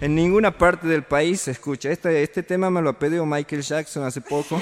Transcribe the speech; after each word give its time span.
En 0.00 0.14
ninguna 0.14 0.56
parte 0.56 0.86
del 0.86 1.02
país 1.02 1.40
se 1.40 1.50
escucha. 1.50 1.90
Este, 1.90 2.22
este 2.22 2.42
tema 2.44 2.70
me 2.70 2.80
lo 2.80 2.90
ha 2.90 2.98
pedido 2.98 3.26
Michael 3.26 3.62
Jackson 3.62 4.04
hace 4.04 4.20
poco. 4.20 4.60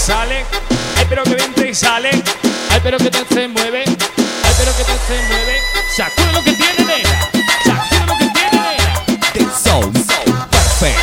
Sale. 0.00 0.44
Ay, 0.96 1.06
pero 1.08 1.22
que 1.24 1.34
bien 1.34 1.52
te 1.52 1.74
sale. 1.74 2.10
Ay, 2.70 2.80
pero 2.82 2.96
que 2.98 3.10
te 3.10 3.24
se 3.34 3.48
mueve. 3.48 3.84
Ay, 3.84 4.54
pero 4.58 4.76
que 4.76 4.84
te 4.84 4.92
se 4.92 5.22
mueve. 5.28 5.60
Sacude 5.94 6.32
lo 6.32 6.42
que 6.42 6.52
tiene, 6.52 6.84
nena. 6.84 7.30
Sacude 7.64 8.06
lo 8.06 8.18
que 8.18 8.26
tiene, 8.30 8.50
nena. 8.50 9.04
The 9.34 9.44
Sound 9.62 9.92
Perfect. 10.50 10.98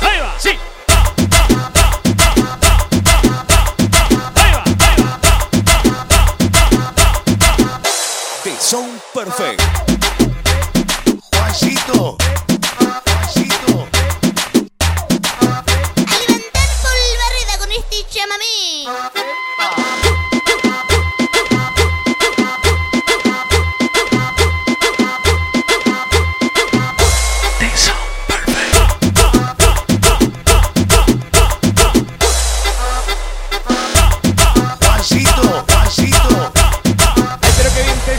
Ahí 0.00 0.18
va, 0.20 0.34
sí. 0.38 0.58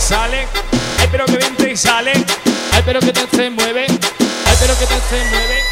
Sale. 0.04 0.48
Ay, 1.00 1.08
pero 1.12 1.26
que 1.26 1.38
bien 1.38 1.56
te 1.56 1.76
sale. 1.78 2.14
Ay, 2.72 2.84
pero 2.86 3.00
que 3.00 3.14
te 3.14 3.28
se 3.36 3.50
mueve. 3.50 3.86
Ay, 3.88 4.56
pero 4.60 4.78
que 4.78 4.86
te 4.86 5.00
se 5.10 5.26
mueve. 5.30 5.63